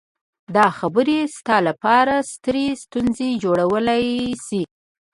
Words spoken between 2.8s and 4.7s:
ستونزې جوړولی شي